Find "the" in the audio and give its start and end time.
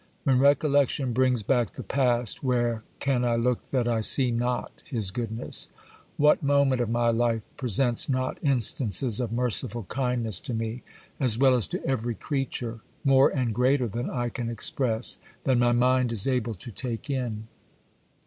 1.73-1.83